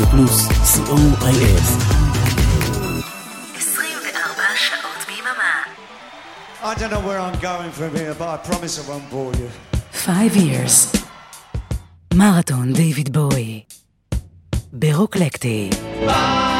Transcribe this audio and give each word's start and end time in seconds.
רדיו 0.00 0.06
פלוס, 0.06 0.46
co.il. 0.46 1.62
24 3.56 4.56
שעות 4.56 5.06
ביממה. 5.06 5.54
I 6.62 6.74
don't 6.74 6.90
know 6.90 7.00
where 7.00 7.20
I'm 7.20 7.38
going 7.40 7.72
from 7.78 7.94
here, 7.96 8.14
but 8.18 8.28
I 8.28 8.36
promise 8.48 8.78
I 8.78 8.84
won't 8.90 9.10
bore 9.10 9.32
you. 9.40 9.48
Five 9.92 10.36
years. 10.36 11.02
מרתון 12.14 12.72
דיוויד 12.72 13.12
בואי. 13.12 13.62
ברוקלקטי. 14.72 15.70
pushing 15.70 16.59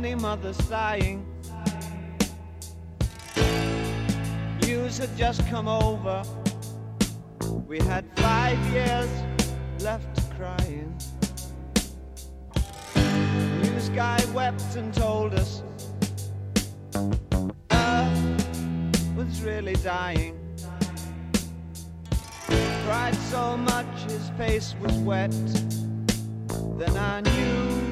Many 0.00 0.14
mothers 0.14 0.56
sighing. 0.68 1.22
News 4.62 4.96
had 4.96 5.14
just 5.18 5.46
come 5.48 5.68
over. 5.68 6.22
We 7.68 7.78
had 7.80 8.06
five 8.16 8.58
years 8.72 9.10
left 9.80 10.16
crying. 10.34 10.96
News 13.62 13.90
guy 13.90 14.18
wept 14.32 14.76
and 14.76 14.94
told 14.94 15.34
us 15.34 15.62
Earth 17.70 19.14
was 19.14 19.42
really 19.42 19.74
dying 19.74 20.38
cried 22.86 23.14
so 23.30 23.58
much 23.58 23.92
his 24.10 24.30
face 24.38 24.74
was 24.80 24.94
wet. 25.10 25.30
Then 26.78 26.96
I 26.96 27.20
knew 27.20 27.91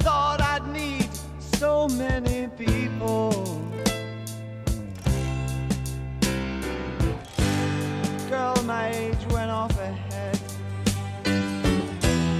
thought 0.00 0.40
I'd 0.40 0.66
need 0.68 1.08
so 1.58 1.88
many 1.88 2.48
people. 2.56 3.30
Girl 8.28 8.56
my 8.64 8.90
age 8.94 9.24
went 9.30 9.50
off 9.50 9.76
ahead. 9.78 10.38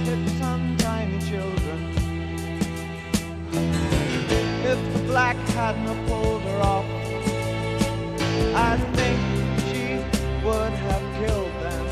Hit 0.05 0.29
some 0.39 0.75
tiny 0.77 1.19
children. 1.29 1.79
If 4.71 4.79
the 4.93 5.03
black 5.11 5.37
hadn't 5.57 6.07
pulled 6.07 6.41
her 6.41 6.59
off, 6.75 6.85
I 8.69 8.77
think 8.97 9.19
she 9.69 9.85
would 10.45 10.73
have 10.87 11.05
killed 11.19 11.55
them. 11.65 11.85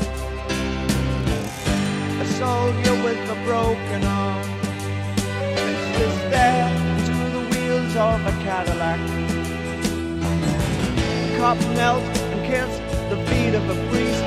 A 2.20 2.26
soldier 2.40 2.96
with 3.04 3.30
a 3.30 3.38
broken 3.44 4.04
arm 4.04 4.19
the 7.92 8.00
of 8.00 8.26
a 8.26 8.30
Cadillac. 8.44 9.00
Cop 11.38 11.58
knelt 11.74 12.04
and 12.04 12.46
kissed 12.46 12.82
the 13.10 13.16
feet 13.26 13.54
of 13.54 13.68
a 13.68 13.74
priest, 13.90 14.22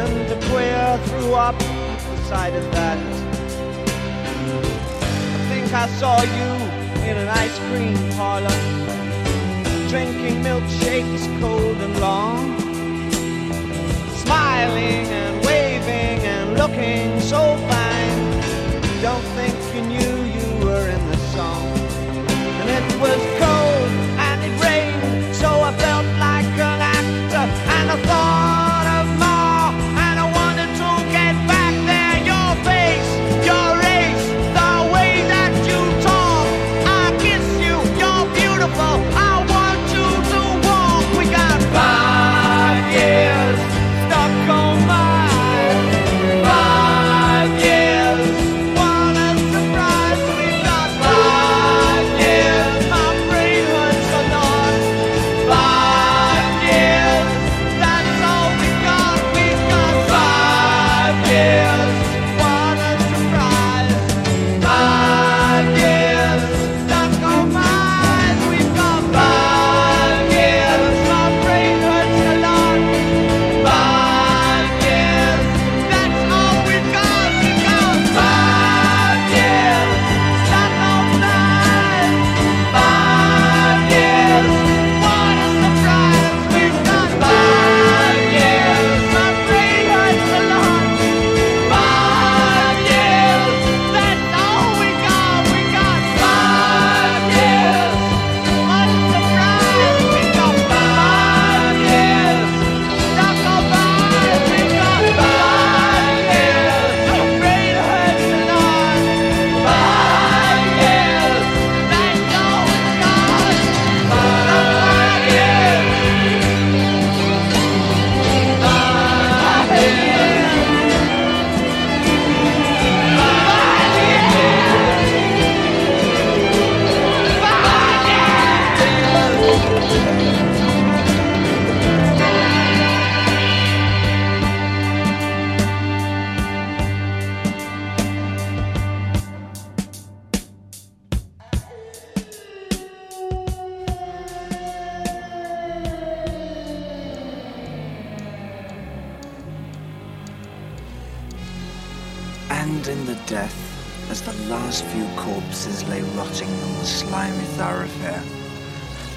and 0.00 0.28
the 0.30 0.36
queer 0.48 0.98
threw 1.06 1.34
up 1.34 1.60
sight 2.28 2.54
of 2.54 2.64
that. 2.72 2.98
I 5.34 5.48
think 5.50 5.72
I 5.72 5.86
saw 6.00 6.22
you 6.22 6.50
in 7.08 7.16
an 7.18 7.28
ice 7.28 7.58
cream 7.68 7.98
parlor, 8.16 8.58
drinking 9.90 10.42
milkshakes 10.42 11.24
cold 11.40 11.76
and 11.76 12.00
long, 12.00 12.58
smiling 14.24 15.06
and 15.20 15.44
waving 15.44 16.20
and 16.26 16.56
looking 16.56 17.20
so 17.20 17.56
fine. 17.68 17.81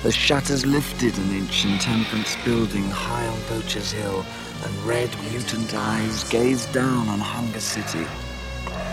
The 0.05 0.11
shutters 0.11 0.67
lifted 0.67 1.17
an 1.17 1.31
ancient 1.31 1.81
temperance 1.81 2.37
building 2.45 2.87
high 2.91 3.25
on 3.25 3.41
Poacher's 3.49 3.91
Hill, 3.91 4.23
and 4.63 4.85
red 4.85 5.09
mutant 5.31 5.73
eyes 5.73 6.23
gazed 6.25 6.71
down 6.71 7.09
on 7.09 7.17
Hunger 7.17 7.59
City. 7.59 8.05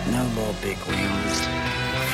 No 0.09 0.27
more 0.29 0.55
big 0.63 0.79
wheels. 0.89 1.37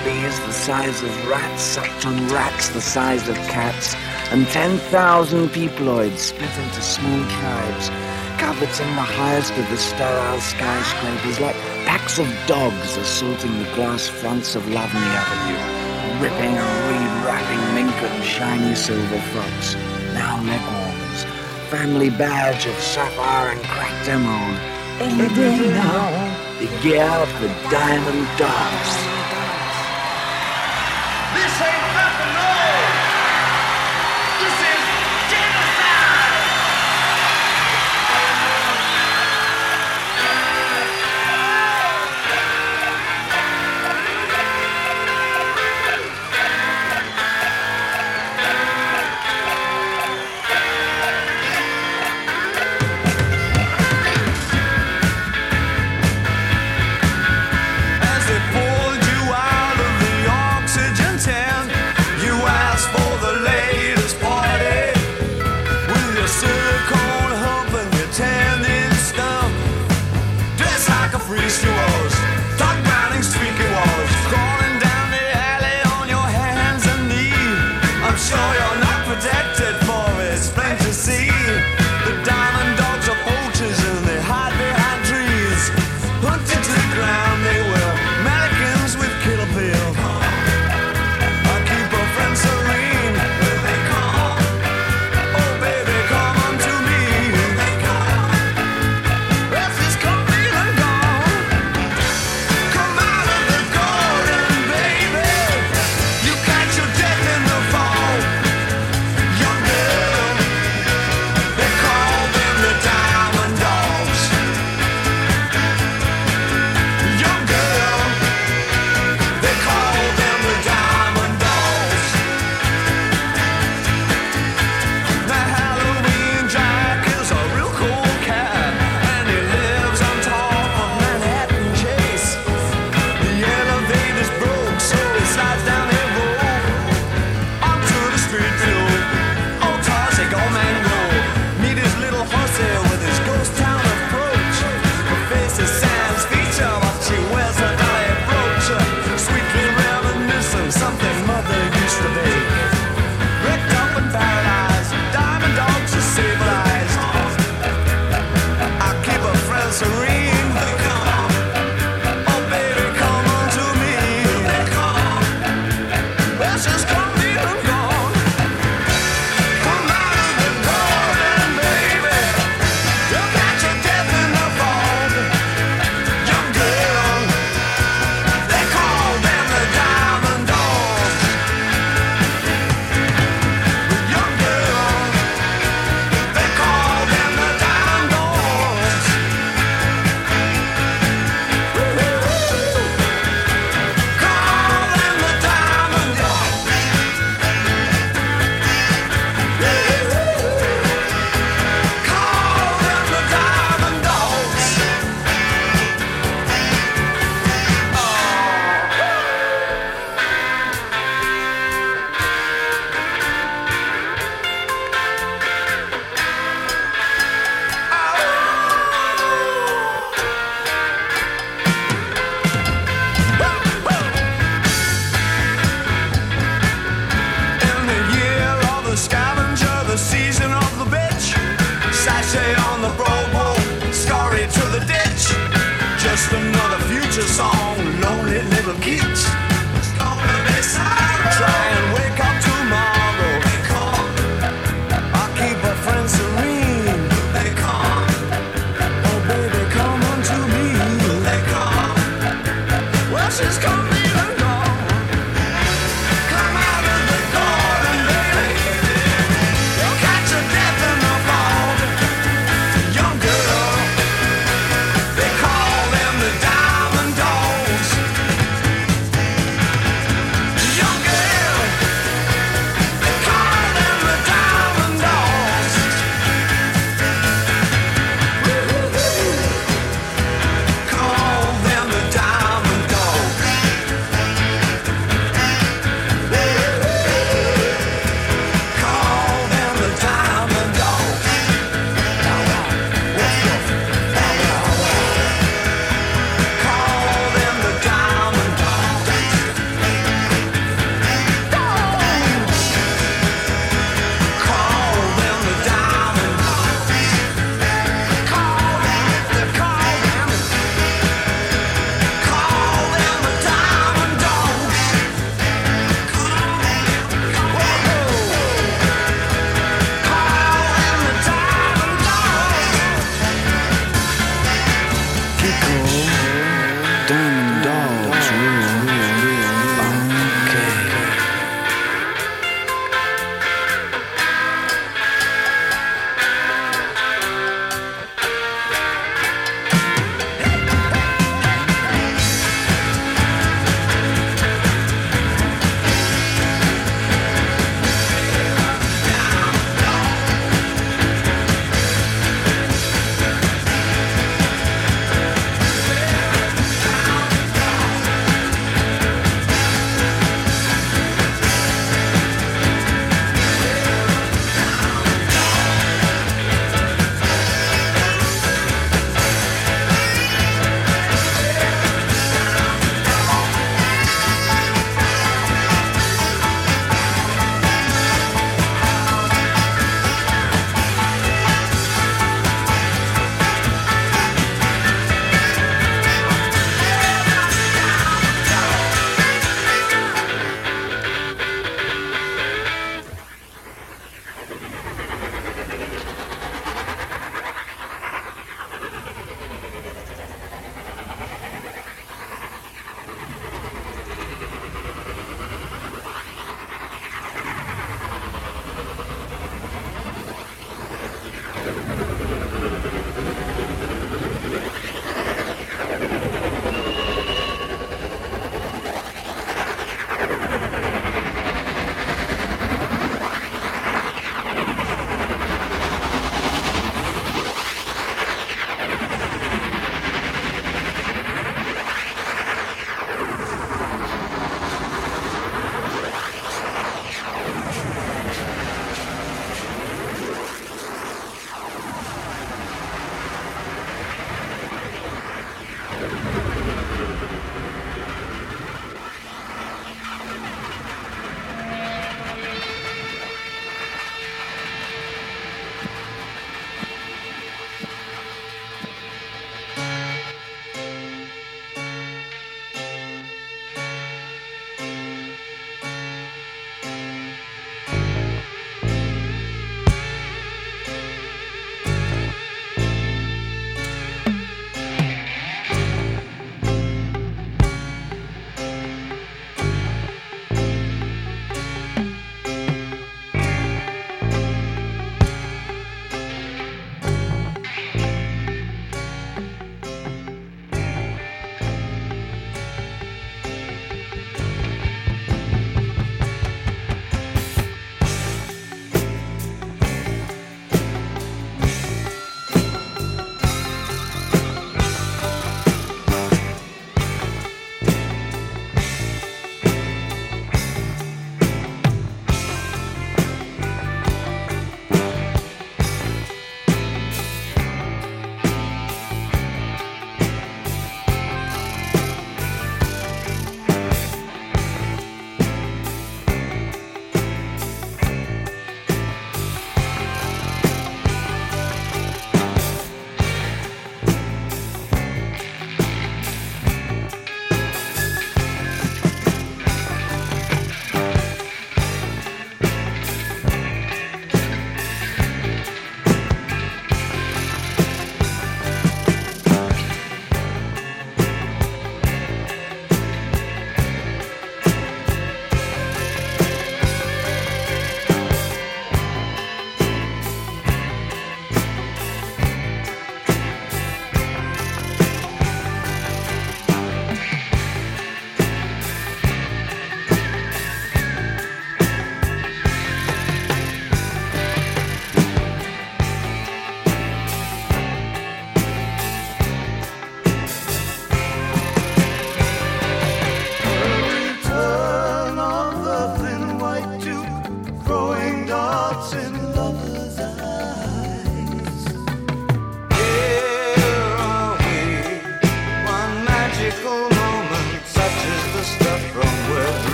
Fleas 0.00 0.40
the 0.46 0.50
size 0.50 1.02
of 1.02 1.28
rats 1.28 1.60
sucked 1.60 2.06
on 2.06 2.26
rats 2.28 2.70
the 2.70 2.80
size 2.80 3.28
of 3.28 3.36
cats, 3.52 3.94
and 4.30 4.46
10,000 4.46 5.50
peoploids 5.50 6.16
split 6.16 6.56
into 6.56 6.80
small 6.80 7.22
tribes, 7.28 7.90
coveting 8.38 8.94
the 8.96 9.10
highest 9.20 9.52
of 9.58 9.68
the 9.68 9.76
sterile 9.76 10.40
skyscrapers 10.40 11.38
like 11.38 11.56
packs 11.84 12.18
of 12.18 12.28
dogs 12.46 12.96
assaulting 12.96 13.58
the 13.58 13.74
glass 13.74 14.08
fronts 14.08 14.56
of 14.56 14.66
Love-Me 14.70 15.00
Avenue 15.00 15.75
ripping 16.20 16.56
and 16.56 16.72
rewrapping 16.88 17.74
mink 17.74 17.94
and 18.02 18.24
shiny 18.24 18.74
silver 18.74 19.20
frocks, 19.32 19.74
now 20.14 20.40
neckwalls, 20.42 21.24
family 21.70 22.10
badge 22.10 22.66
of 22.66 22.74
sapphire 22.76 23.50
and 23.50 23.62
cracked 23.64 24.08
emerald. 24.08 24.56
Any 24.98 25.28
day 25.34 25.58
now, 25.70 26.36
they 26.58 26.82
gear 26.82 27.04
up 27.04 27.28
the 27.40 27.48
diamond 27.70 28.26
dance. 28.38 29.45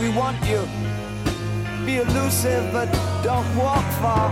We 0.00 0.08
want 0.10 0.36
you. 0.46 0.62
Be 1.86 1.98
elusive, 1.98 2.72
but 2.72 2.90
don't 3.22 3.48
walk 3.56 3.84
far. 4.00 4.30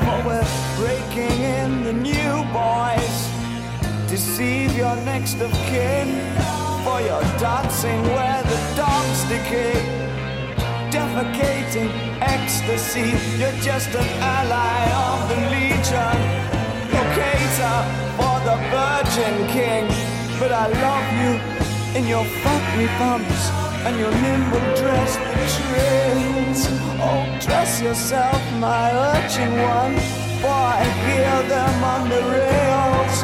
For 0.00 0.18
we're 0.26 0.48
breaking 0.76 1.40
in 1.40 1.84
the 1.84 1.92
new 1.92 2.34
boys. 2.52 3.16
Deceive 4.08 4.76
your 4.76 4.96
next 5.04 5.40
of 5.40 5.52
kin. 5.70 6.08
For 6.84 7.00
you're 7.00 7.28
dancing 7.38 8.02
where 8.16 8.42
the 8.42 8.60
dogs 8.74 9.22
decay. 9.24 9.76
Defecating 10.90 11.90
ecstasy. 12.20 13.12
You're 13.38 13.60
just 13.60 13.90
an 13.94 14.08
ally 14.20 14.82
of 15.06 15.18
the 15.30 15.38
legion. 15.54 16.18
Locator 16.94 17.78
for 18.16 18.36
the 18.48 18.56
Virgin 18.74 19.34
King. 19.48 19.86
But 20.40 20.52
I 20.52 20.66
love 20.86 21.08
you 21.20 21.98
in 21.98 22.06
your 22.08 22.24
fuck 22.42 22.78
me 22.78 22.86
and 23.88 23.98
your 23.98 24.10
nimble 24.10 24.68
dress 24.80 25.12
trails. 25.54 26.60
Oh, 27.08 27.24
dress 27.40 27.80
yourself, 27.80 28.42
my 28.66 28.88
urchin 29.12 29.52
one, 29.76 29.96
for 30.40 30.58
I 30.80 30.84
hear 31.06 31.36
them 31.54 31.76
on 31.94 32.02
the 32.14 32.22
rails. 32.36 33.16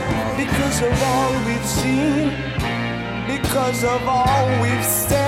Because 0.43 0.79
of 0.89 0.95
all 1.11 1.33
we've 1.47 1.69
seen, 1.81 2.27
because 3.35 3.85
of 3.85 4.01
all 4.09 4.47
we've 4.63 4.89
said, 5.09 5.24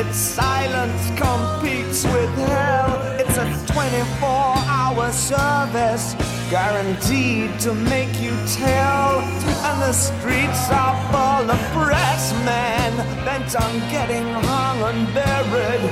Its 0.00 0.16
silence 0.16 1.10
competes 1.20 2.04
with 2.04 2.32
hell. 2.48 2.96
It's 3.18 3.36
a 3.36 3.72
24 3.72 4.28
hour 4.28 5.10
service, 5.12 6.14
guaranteed 6.48 7.58
to 7.60 7.74
make 7.74 8.20
you 8.20 8.30
tell. 8.46 9.18
And 9.66 9.82
the 9.82 9.92
streets 9.92 10.70
are 10.70 10.96
full 11.10 11.50
of 11.50 11.60
press 11.76 12.32
men 12.44 12.96
bent 13.24 13.54
on 13.56 13.72
getting 13.90 14.26
hung 14.48 14.78
and 14.90 15.12
buried. 15.12 15.82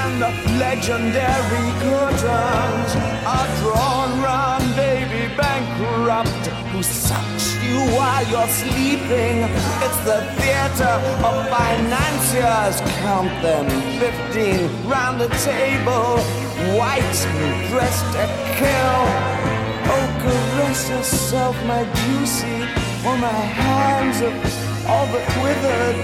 And 0.00 0.22
the 0.22 0.32
legendary 0.58 1.68
curtains 1.84 2.90
are 3.24 3.48
drawn 3.60 4.22
round 4.22 4.74
baby 4.74 5.32
bankrupt 5.36 6.23
who 6.50 6.82
sucks 6.82 7.54
you 7.64 7.78
while 7.96 8.24
you're 8.28 8.48
sleeping. 8.48 9.36
It's 9.84 10.00
the 10.04 10.20
theater 10.38 10.94
of 11.28 11.34
financiers. 11.48 12.80
Count 13.00 13.32
them 13.42 13.66
15 13.98 14.88
round 14.88 15.20
the 15.20 15.28
table, 15.52 16.18
white 16.78 17.16
dressed 17.70 18.06
to 18.16 18.24
kill. 18.58 19.00
Oh, 19.92 20.06
caress 20.22 20.88
yourself, 20.88 21.56
my 21.66 21.84
juicy, 22.00 22.60
for 23.02 23.16
my 23.18 23.40
hands 23.62 24.22
are 24.22 24.36
all 24.90 25.06
but 25.12 25.26
withered. 25.42 25.98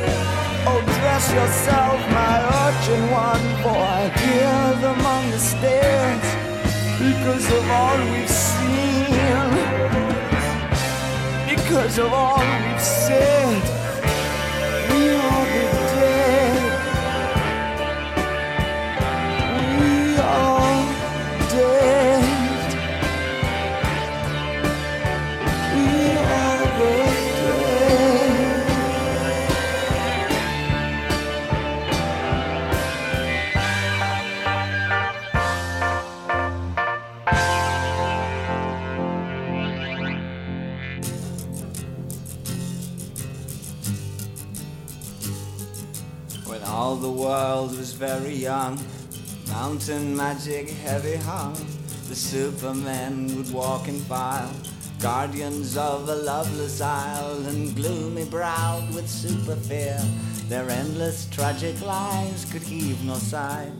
Oh, 0.67 0.81
dress 1.01 1.33
yourself, 1.33 1.99
my 2.13 2.37
urchin 2.65 3.03
one, 3.11 3.45
for 3.63 3.77
I 3.77 4.09
hear 4.23 4.81
them 4.83 5.01
on 5.05 5.31
the 5.31 5.39
stairs 5.39 6.51
because 7.01 7.47
of 7.51 7.71
all 7.71 7.97
we've 8.13 8.29
seen, 8.29 9.00
because 11.71 11.99
of 11.99 12.13
all 12.13 12.39
we've 12.39 12.81
said. 12.81 13.63
We 14.91 15.15
world 47.31 47.79
was 47.79 47.93
very 47.93 48.35
young, 48.35 48.77
mountain 49.51 50.17
magic 50.17 50.69
heavy 50.69 51.15
hung, 51.15 51.55
the 52.09 52.15
supermen 52.17 53.37
would 53.37 53.53
walk 53.53 53.87
in 53.87 54.01
file, 54.01 54.53
guardians 54.99 55.77
of 55.77 56.09
a 56.09 56.15
loveless 56.17 56.81
isle, 56.81 57.41
and 57.47 57.77
gloomy 57.77 58.25
browed 58.25 58.93
with 58.97 59.09
super 59.09 59.55
fear. 59.55 59.97
Their 60.49 60.69
endless 60.69 61.29
tragic 61.31 61.81
lives 61.83 62.45
could 62.51 62.63
heave 62.63 63.01
no 63.05 63.15
sigh, 63.15 63.71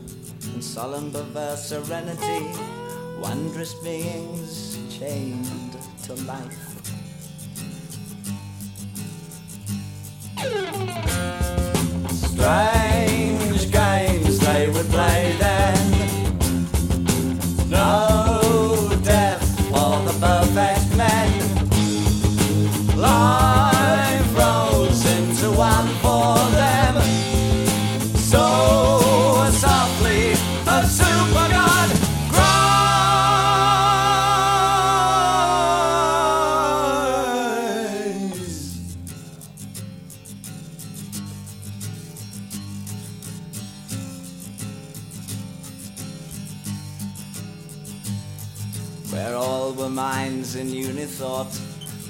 in 0.53 0.61
solemn 0.61 1.11
perverse 1.11 1.65
serenity, 1.67 2.41
wondrous 3.19 3.73
beings 3.83 4.79
chained 4.97 5.75
to 6.03 6.13
life. 6.23 6.67
Strange 12.31 13.10
Thought 51.21 51.55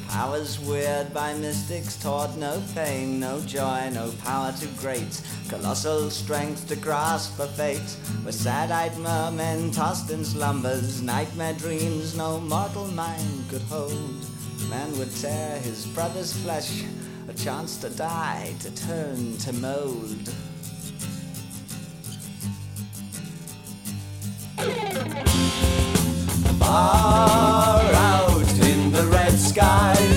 Powers 0.08 0.58
weird 0.58 1.13
by 1.13 1.34
mystics 1.34 2.02
taught, 2.02 2.38
no 2.38 2.63
pain, 2.74 3.19
no 3.19 3.41
joy, 3.41 3.89
no 3.93 4.13
power 4.24 4.54
too 4.58 4.69
great. 4.78 5.21
Colossal 5.50 6.10
strength 6.10 6.69
to 6.69 6.78
grasp 6.78 7.38
a 7.38 7.47
fate. 7.47 7.97
With 8.24 8.36
sad 8.36 8.71
eyed 8.71 8.97
mermen 9.00 9.71
tossed 9.71 10.12
in 10.12 10.24
slumbers, 10.24 11.02
nightmare 11.02 11.56
dreams 11.56 12.15
no 12.15 12.39
mortal 12.39 12.88
mind 12.88 13.50
could 13.50 13.63
hold. 13.63 14.26
Man 14.69 14.97
would 14.97 15.13
tear 15.13 15.60
his 15.60 15.86
brother's 15.88 16.32
flesh, 16.43 16.84
a 17.28 17.34
chance 17.34 17.76
to 17.80 17.89
die, 17.89 18.56
to 18.62 18.71
turn 18.76 19.36
to 19.39 19.52
mold. 19.54 20.30
Far 26.60 27.82
out 27.93 28.30
sky. 29.51 30.11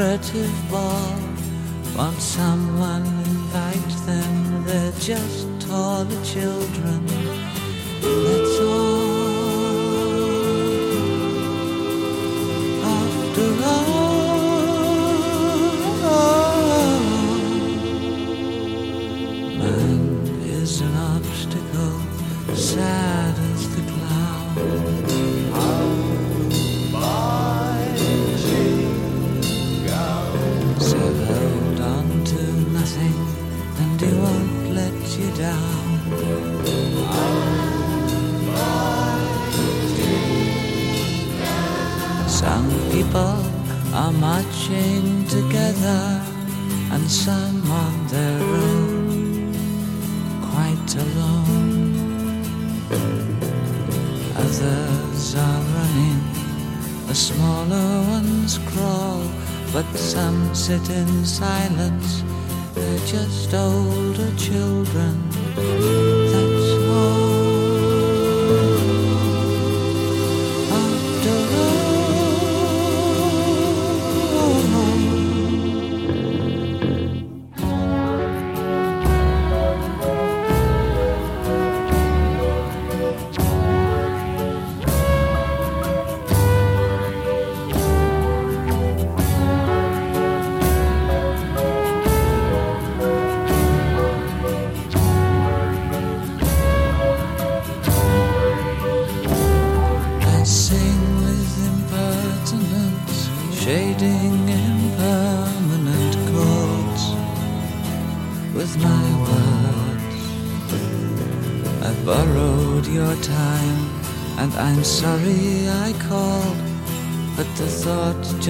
secretive 0.00 0.70
ball. 0.70 1.12
Once 1.94 2.24
someone 2.24 3.04
invites 3.04 4.00
them, 4.06 4.64
they're 4.64 4.92
just 4.92 5.39
sit 60.70 60.90
in 60.90 61.24
silence. 61.24 62.22
They're 62.74 63.06
just 63.06 63.52
older 63.52 64.30
children. 64.36 66.09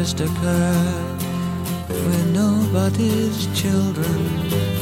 just 0.03 0.21
occur. 0.21 1.15
We're 1.91 2.25
nobody's 2.33 3.47
children. 3.61 4.80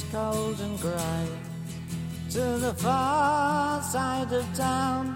Mansions 0.00 0.12
cold 0.12 0.60
and 0.60 0.80
grey, 0.80 1.26
to 2.30 2.58
the 2.58 2.74
far 2.74 3.82
side 3.82 4.32
of 4.32 4.44
town, 4.54 5.06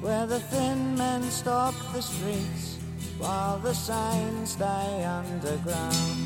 where 0.00 0.26
the 0.26 0.40
thin 0.40 0.96
men 0.96 1.22
stalk 1.22 1.74
the 1.92 2.00
streets, 2.00 2.78
while 3.18 3.58
the 3.58 3.74
signs 3.74 4.52
stay 4.52 5.04
underground. 5.04 6.16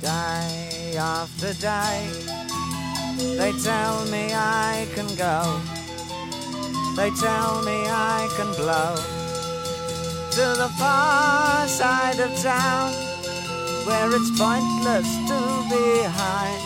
Day 0.00 0.96
after 0.98 1.54
day, 1.54 2.08
they 3.16 3.52
tell 3.62 4.04
me 4.06 4.32
I 4.32 4.86
can 4.94 5.08
go. 5.16 5.60
They 6.96 7.10
tell 7.10 7.62
me 7.62 7.86
I 7.88 8.28
can 8.36 8.52
blow 8.54 8.94
to 10.30 10.58
the 10.58 10.68
far 10.78 11.66
side 11.66 12.20
of 12.20 12.30
town 12.40 13.13
where 13.86 14.08
it's 14.16 14.30
pointless 14.38 15.08
to 15.28 15.38
be 15.68 16.02
high, 16.08 16.56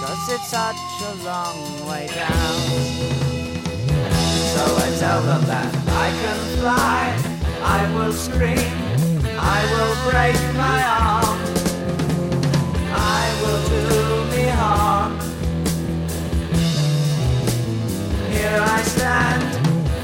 cause 0.00 0.28
it's 0.28 0.48
such 0.50 0.76
a 1.02 1.14
long 1.24 1.58
way 1.88 2.08
down. 2.08 2.58
So 4.54 4.62
I 4.76 4.88
tell 4.98 5.22
them 5.22 5.44
that 5.46 5.72
I 5.88 6.08
can 6.20 6.38
fly, 6.58 7.02
I 7.62 7.80
will 7.94 8.12
scream, 8.12 8.74
I 9.38 9.60
will 9.72 9.94
break 10.10 10.38
my 10.56 10.78
arm, 11.06 11.38
I 12.90 13.24
will 13.40 13.62
do 13.70 14.36
me 14.36 14.48
harm. 14.48 15.12
Here 18.32 18.60
I 18.60 18.82
stand, 18.82 19.42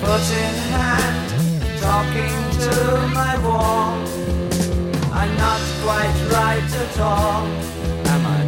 foot 0.00 0.26
in 0.44 0.54
hand, 0.70 1.80
talking 1.80 2.38
to 2.60 3.08
my 3.12 3.34
wall. 3.44 4.17
I'm 5.28 5.36
not 5.36 5.60
quite 5.82 6.18
right 6.32 6.70
at 6.84 7.00
all, 7.00 7.44
am 8.12 8.26
I? 8.26 8.40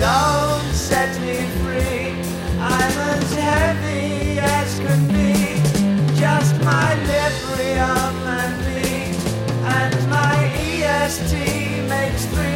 Don't 0.00 0.72
set 0.72 1.12
me 1.20 1.36
free, 1.60 2.16
I'm 2.58 2.96
as 3.12 3.34
heavy 3.34 4.38
as 4.38 4.78
can 4.78 5.00
be. 5.08 5.34
Just 6.18 6.54
my 6.64 6.88
librium 7.10 8.16
and 8.40 8.56
me, 8.66 8.92
and 9.78 9.96
my 10.08 10.36
EST 10.56 11.32
makes 11.90 12.24
three, 12.32 12.55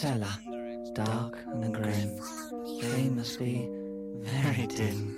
cellar, 0.00 0.38
dark 0.92 1.36
and 1.46 1.74
grim? 1.74 2.20
They 2.80 3.08
must 3.08 3.36
be 3.40 3.68
very 4.20 4.68
dim. 4.68 5.16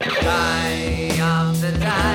Day 0.00 1.16
after 1.18 1.70
day, 1.70 1.78
they 1.78 2.13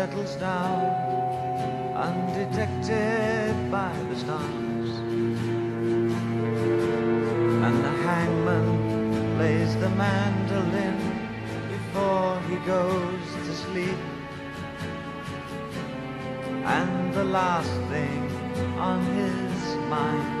settles 0.00 0.36
down 0.36 0.80
undetected 1.94 3.54
by 3.70 3.92
the 4.08 4.16
stars. 4.16 4.90
And 7.66 7.74
the 7.84 7.94
hangman 8.06 9.36
plays 9.36 9.76
the 9.76 9.90
mandolin 9.90 10.98
before 11.74 12.40
he 12.48 12.56
goes 12.74 13.26
to 13.46 13.52
sleep. 13.64 14.00
And 16.78 17.12
the 17.12 17.24
last 17.24 17.74
thing 17.92 18.22
on 18.78 18.98
his 19.20 19.60
mind 19.94 20.32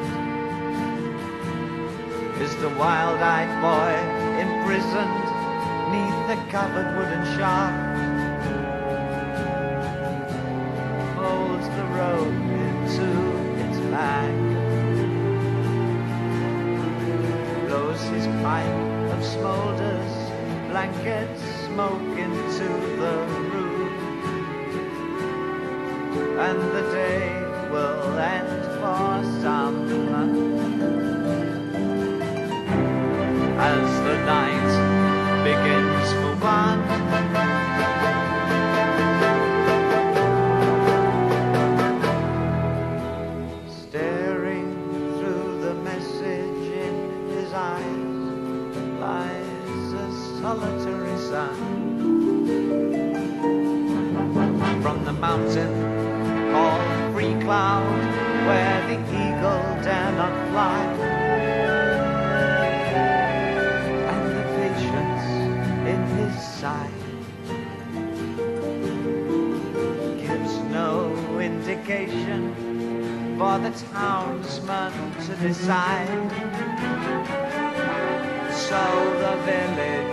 is 2.40 2.56
the 2.64 2.72
wild-eyed 2.80 3.52
boy 3.68 3.92
imprisoned 4.46 5.26
neath 5.92 6.20
the 6.30 6.38
covered 6.50 6.90
wooden 6.96 7.24
shaft. 7.36 7.89
shoulders, 19.60 20.12
blankets, 20.70 21.42
smoke 21.66 22.18
into 22.24 22.68
the 23.02 23.14
room. 23.52 23.92
And 26.48 26.60
the 26.76 26.84
day 26.92 27.26
will 27.70 28.18
end 28.18 28.62
for 28.80 29.10
some 29.42 29.90
as 33.58 33.88
the 34.06 34.16
night 34.34 34.72
begins 35.44 36.12
for 36.14 36.34
one. 36.42 37.09
sun. 51.30 51.54
From 54.82 55.04
the 55.04 55.12
mountain 55.12 55.72
called 56.50 56.82
Freecloud, 57.14 58.00
where 58.48 58.80
the 58.90 58.98
eagle 59.22 59.64
dare 59.84 60.12
not 60.20 60.34
fly. 60.50 60.80
And 64.10 64.24
the 64.38 64.44
patience 64.58 65.26
in 65.92 66.00
his 66.18 66.34
sight 66.60 67.02
gives 70.24 70.54
no 70.78 70.92
indication 71.38 72.40
for 73.38 73.56
the 73.64 73.72
townsman 73.92 74.92
to 75.26 75.32
decide. 75.46 76.30
So 78.68 78.82
the 79.24 79.34
village 79.46 80.09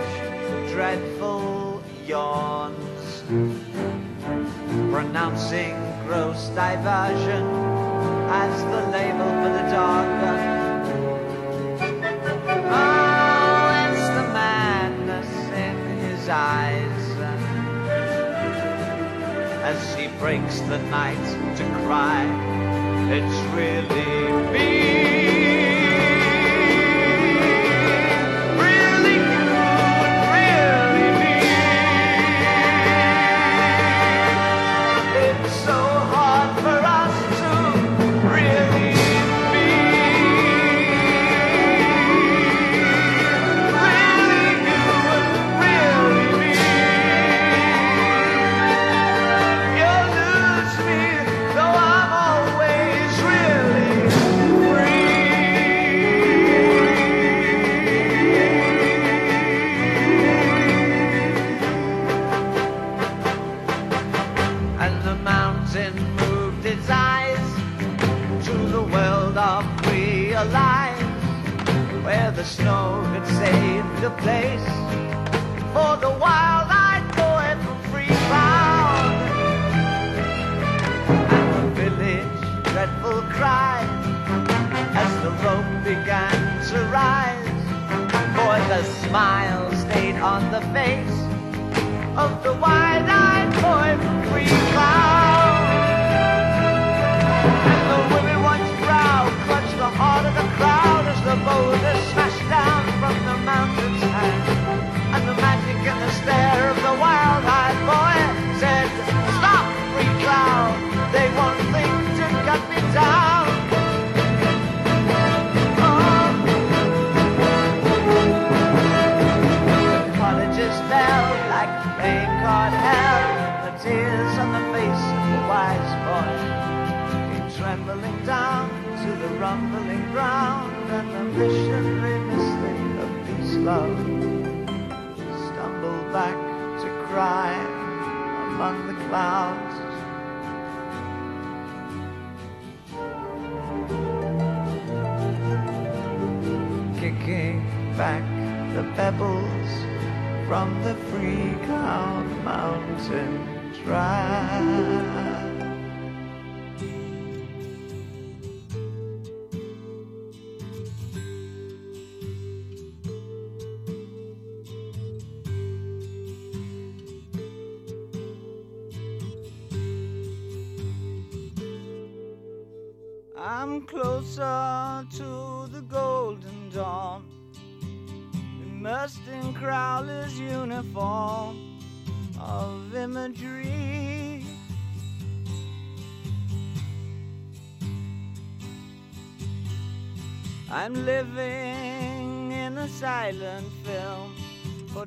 dreadful 0.78 1.82
yawns, 2.06 3.24
pronouncing 4.92 5.74
gross 6.06 6.50
diversion 6.50 7.44
as 8.30 8.62
the 8.62 8.82
label 8.92 9.28
for 9.42 9.50
the 9.58 9.64
dog. 9.74 10.06
Oh, 12.70 12.98
eyes 16.30 17.02
as 19.64 19.96
he 19.96 20.06
breaks 20.20 20.60
the 20.60 20.78
night 20.92 21.56
to 21.56 21.64
cry. 21.86 22.22
It's 23.10 23.40
really 23.56 24.07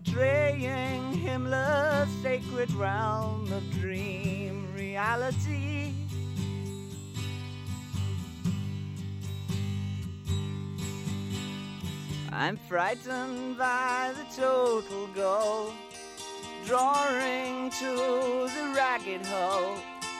portraying 0.03 1.13
Himmler's 1.13 2.09
sacred 2.21 2.71
realm 2.73 3.51
of 3.51 3.69
dream 3.71 4.73
reality. 4.75 5.93
I'm 12.31 12.57
frightened 12.57 13.57
by 13.57 14.13
the 14.15 14.41
total 14.41 15.07
goal, 15.07 15.73
drawing 16.65 17.69
to 17.71 17.85
the 17.85 18.73
ragged 18.75 19.25
hole, 19.25 19.75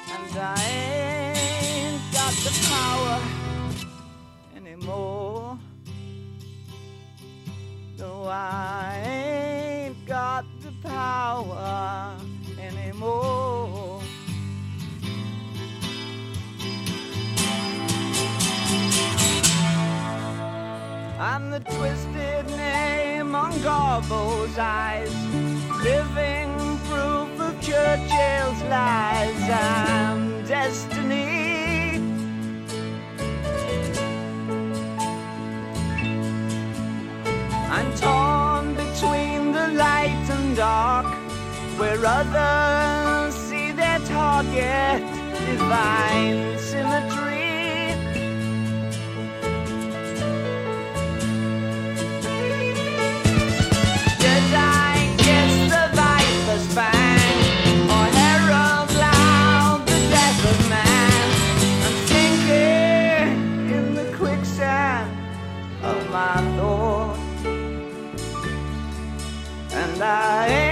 and 0.10 0.38
I 0.38 1.34
ain't 1.34 2.02
got 2.12 2.34
the 2.34 2.68
power 2.70 3.22
anymore. 4.56 5.58
No, 7.98 8.26
I 8.26 9.02
ain't 9.06 9.61
got 10.12 10.44
the 10.62 10.74
power 10.86 12.18
anymore. 12.60 14.02
And 21.18 21.54
the 21.54 21.62
twisted 21.62 22.46
name 22.58 23.34
on 23.34 23.54
Garbo's 23.62 24.58
eyes, 24.58 25.16
living 25.82 26.58
proof 26.90 27.40
of 27.40 27.54
Churchill's 27.62 28.62
lies. 28.64 29.50
I'm 29.50 30.44
destined. 30.46 31.01
dark, 40.56 41.06
where 41.78 42.00
others 42.06 43.36
see 43.36 43.72
their 43.72 44.00
target, 44.00 45.02
divine 45.46 46.58
symmetry. 46.60 47.21
era 70.12 70.71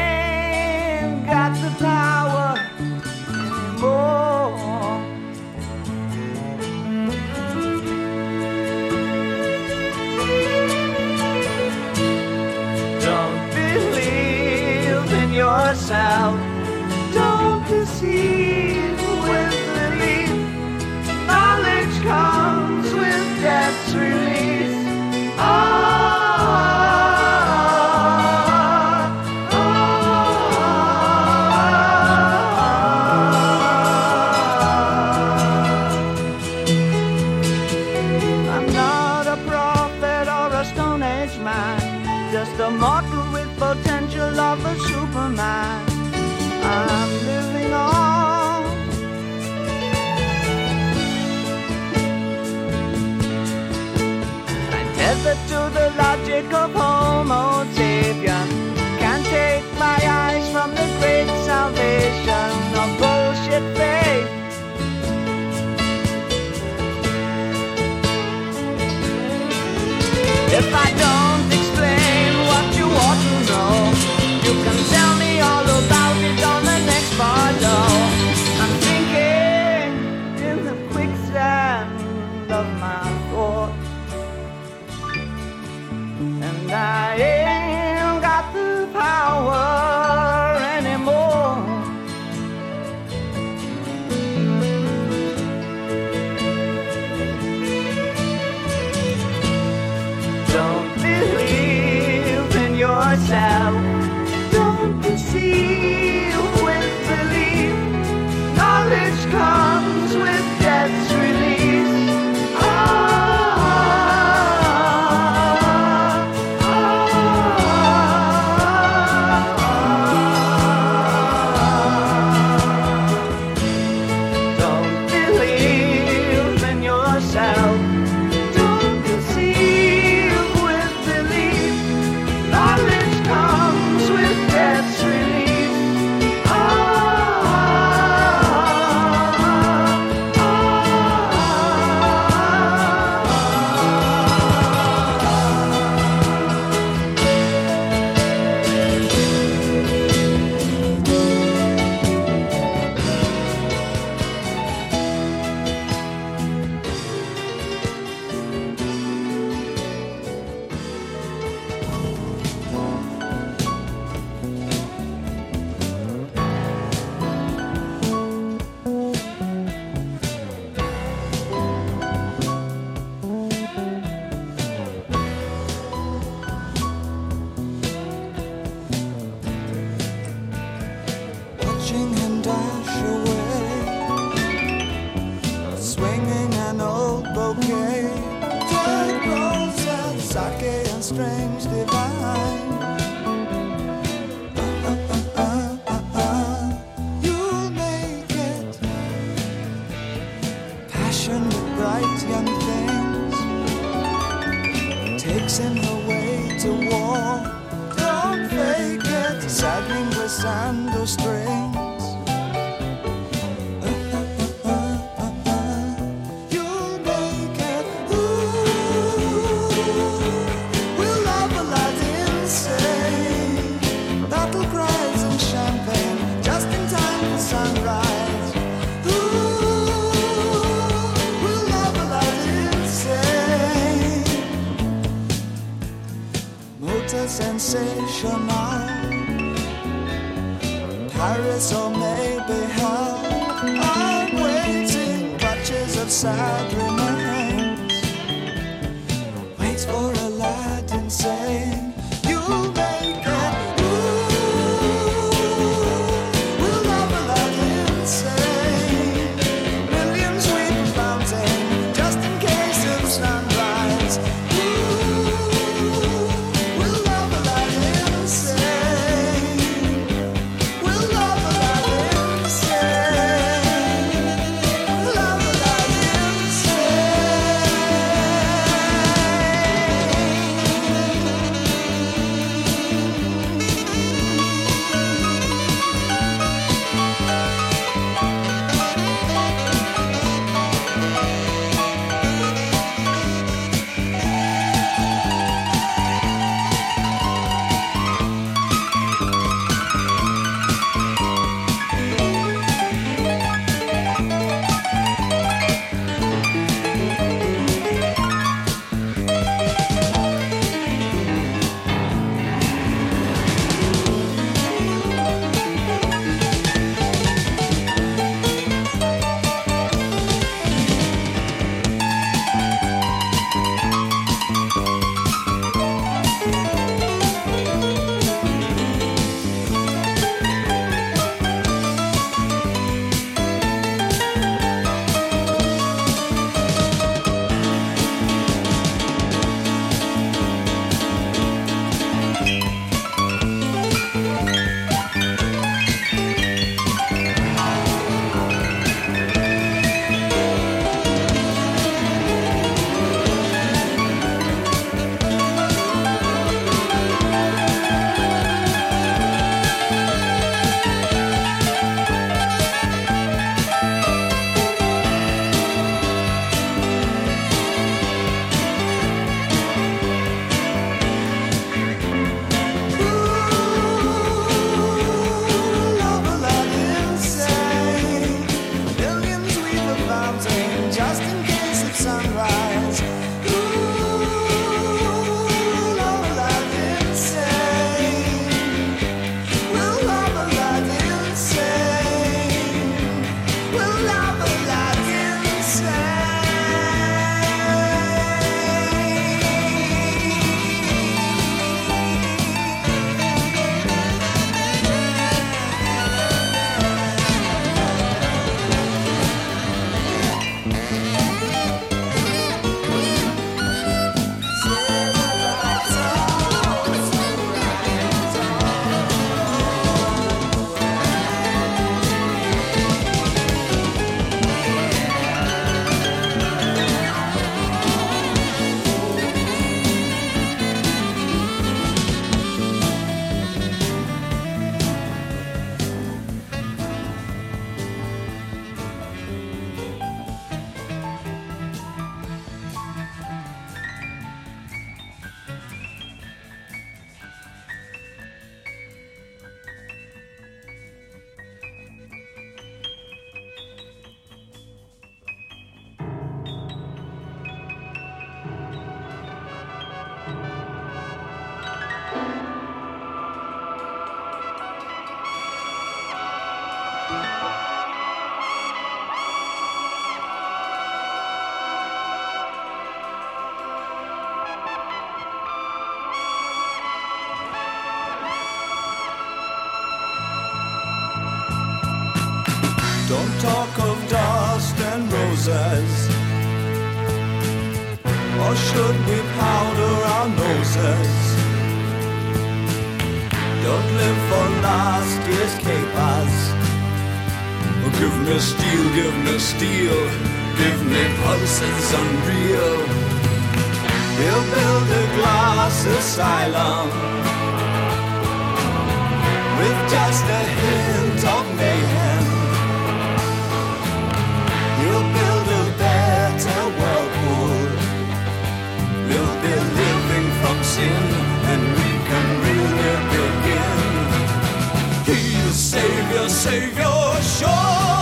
Savior, 525.52 526.30
Savior, 526.30 527.22
shores. 527.22 527.99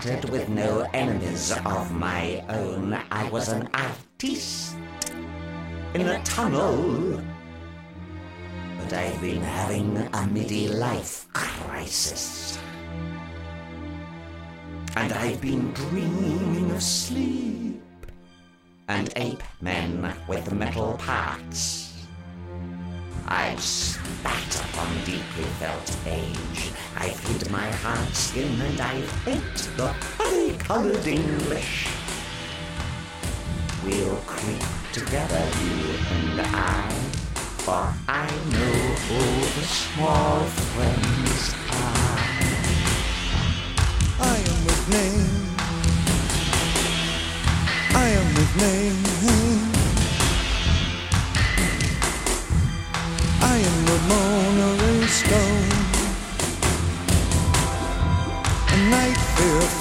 Started 0.00 0.30
with 0.30 0.48
no 0.48 0.80
enemies 0.94 1.52
of 1.66 1.92
my 1.92 2.42
own. 2.48 2.98
I 3.10 3.28
was 3.28 3.48
an 3.48 3.68
artiste 3.74 4.74
in 5.92 6.08
a 6.08 6.22
tunnel. 6.22 7.20
But 8.78 8.92
I've 8.94 9.20
been 9.20 9.42
having 9.42 9.98
a 9.98 10.26
midi-life 10.26 11.26
crisis. 11.34 12.58
And 14.96 15.12
I've 15.12 15.40
been 15.42 15.70
dreaming 15.72 16.70
of 16.70 16.82
sleep 16.82 17.82
and 18.88 19.12
ape 19.16 19.42
men 19.60 20.14
with 20.26 20.50
metal 20.50 20.94
parts. 20.94 21.89
I've 23.26 23.60
spat 23.60 24.56
upon 24.56 24.94
deeply 25.04 25.44
felt 25.58 25.96
age. 26.06 26.72
I've 26.96 27.18
hid 27.26 27.50
my 27.50 27.70
hard 27.70 28.14
skin 28.14 28.60
and 28.60 28.80
I've 28.80 29.28
ate 29.28 29.68
the 29.76 29.88
honey-colored 30.18 31.06
English. 31.06 31.88
We'll 33.84 34.16
creep 34.26 34.62
together, 34.92 35.42
you 35.62 35.96
and 36.10 36.40
I, 36.40 36.90
for 37.64 37.94
I 38.08 38.26
know 38.52 38.76
who 39.06 39.20
the 39.56 39.66
small 39.66 40.44
friends 40.44 41.54
are. 41.70 42.20
I 44.22 44.36
am 44.36 44.64
with 44.66 44.88
name. 44.90 45.50
I 47.96 48.08
am 48.08 48.34
with 48.34 48.56
name. 48.56 49.39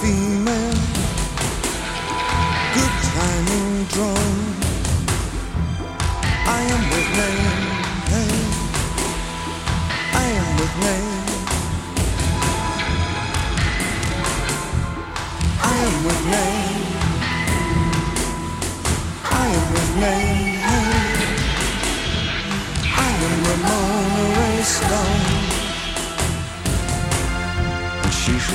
Female. 0.02 0.74
Good 2.74 2.96
timing 3.12 3.86
drone. 3.86 4.39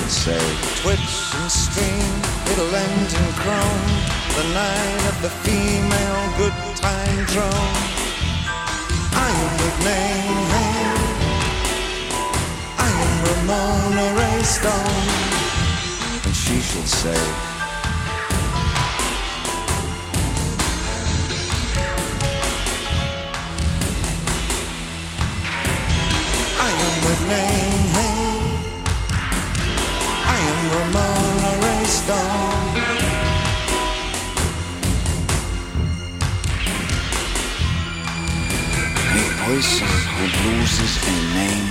And 0.04 0.12
say, 0.12 0.46
Twitch 0.82 1.32
and 1.32 1.50
stream, 1.50 2.12
it'll 2.52 2.74
end 2.76 3.08
in 3.08 3.28
chrome. 3.40 3.88
The 4.36 4.44
night 4.52 5.02
of 5.08 5.16
the 5.22 5.30
female 5.30 6.22
good 6.36 6.52
time 6.76 7.24
drone. 7.32 7.76
I 9.16 9.30
am 9.44 9.52
with 9.64 9.78
name. 9.80 10.48
I 12.76 12.90
am 13.04 13.12
Ramona 13.28 14.06
A. 14.28 14.44
Stone. 14.44 15.08
And 16.26 16.36
she 16.36 16.60
should 16.60 16.86
say, 16.86 17.20
I 26.60 26.70
am 26.86 26.94
with 27.08 27.22
name. 27.26 27.73
A 30.74 30.76
person 39.46 39.86
who 40.14 40.24
loses 40.48 40.92
a 41.06 41.16
name 41.38 41.70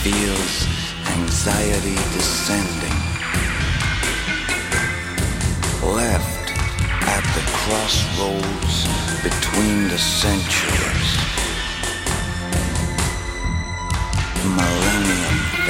feels 0.00 0.54
anxiety 1.18 1.98
descending. 2.16 2.98
Left 5.94 6.46
at 7.06 7.24
the 7.34 7.44
crossroads 7.52 8.76
between 9.22 9.88
the 9.88 9.98
centuries. 9.98 11.29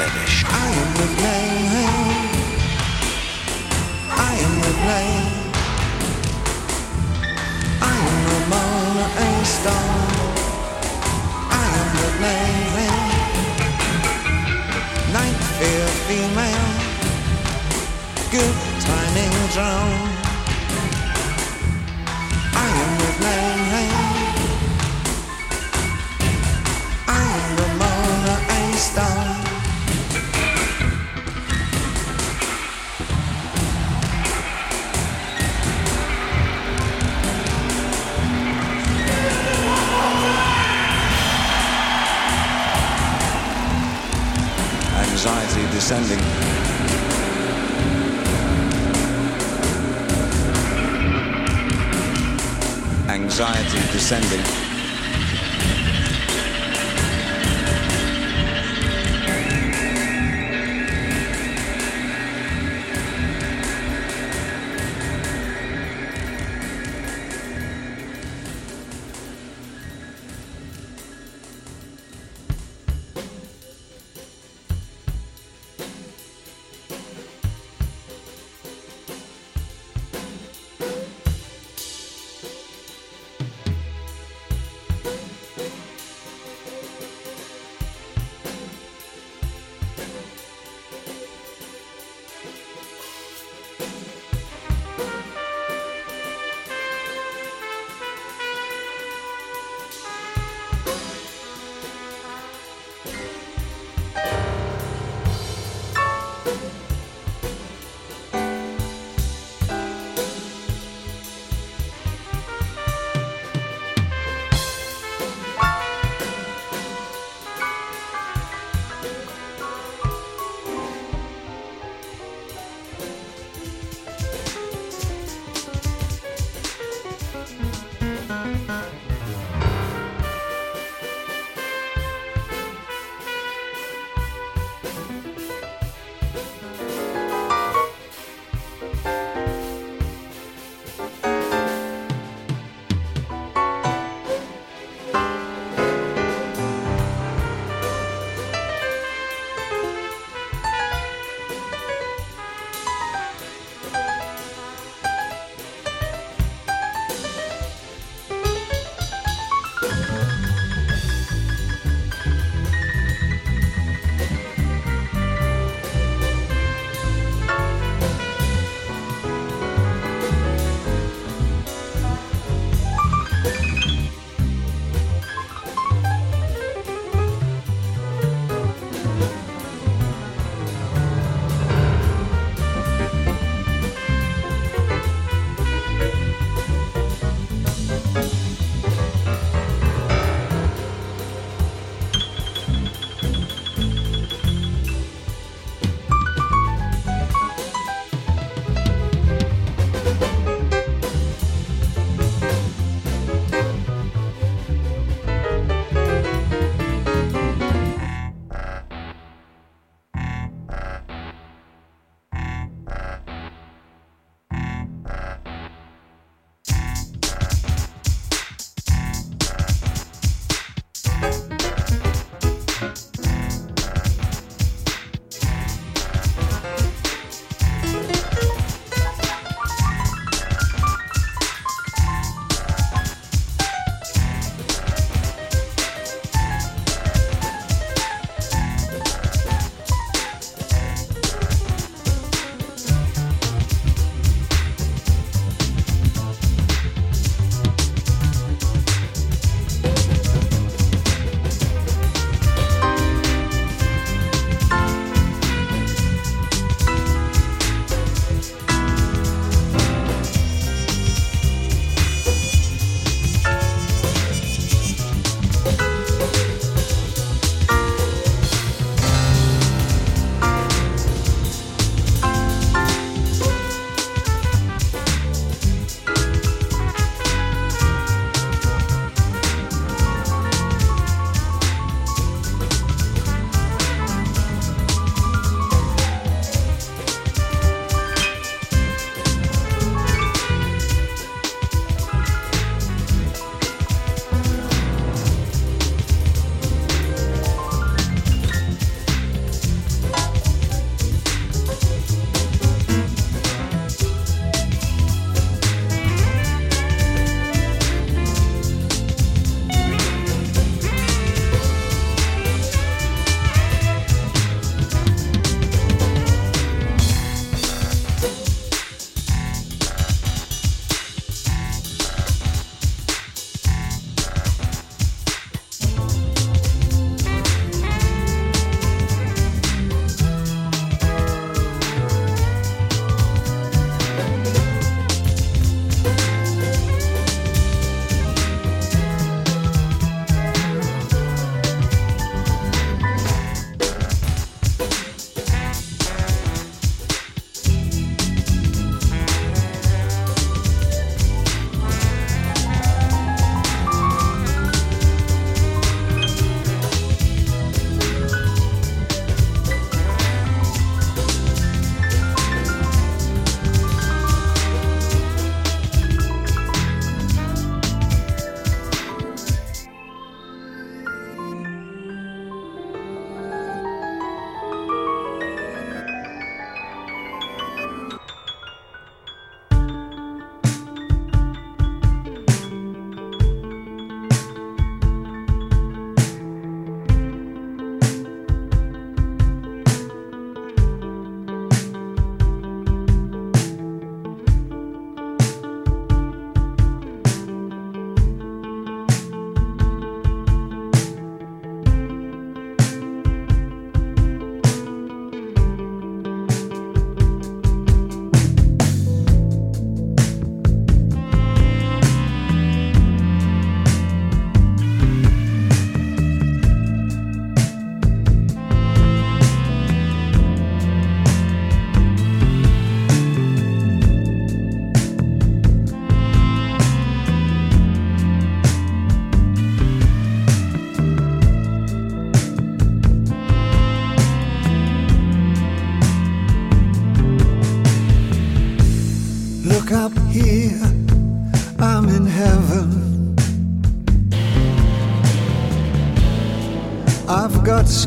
Millennium. 0.01 0.47
I 0.47 0.69
am 0.81 0.91
the. 0.99 1.07
Hey. 1.75 2.31
I 4.09 4.33
am 4.45 4.55
with 4.63 4.81
name. 4.93 5.31
I 7.83 7.95
am 8.09 8.17
Ramona 8.33 9.07
A. 9.27 9.31
Stone. 9.45 10.15
I 11.51 11.65
am 11.81 11.89
name. 12.25 12.71
Hey. 12.79 13.01
Night 15.13 15.41
fair 15.59 15.87
female. 16.07 16.71
Good 18.31 18.57
timing 18.81 19.35
drone. 19.53 20.10